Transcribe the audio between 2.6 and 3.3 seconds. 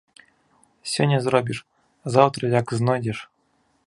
знойдзеш